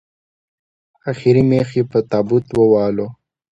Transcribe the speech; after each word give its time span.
اخري 1.11 1.43
مېخ 1.49 1.69
یې 1.77 1.83
په 1.91 1.99
تابوت 2.09 2.45
ووهلو 2.53 3.07